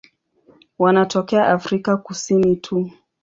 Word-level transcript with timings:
Wanatokea 0.79 1.47
Afrika 1.47 1.97
Kusini 1.97 2.55
tu. 2.55 2.91